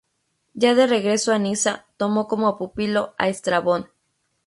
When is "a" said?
1.31-1.37, 3.19-3.29